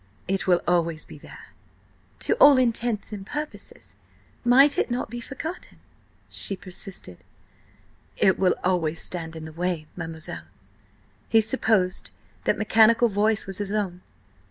[0.27, 1.45] It will always be there."
[2.21, 3.95] "To all intents and purposes,
[4.43, 5.77] might it not be forgotten?"
[6.27, 7.19] she persisted.
[8.17, 10.47] "It will always stand in the way, mademoiselle."
[11.29, 12.09] He supposed
[12.45, 14.01] that mechanical voice was his own.